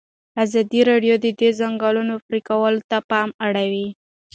[0.43, 3.87] ازادي راډیو د د ځنګلونو پرېکول ته پام اړولی.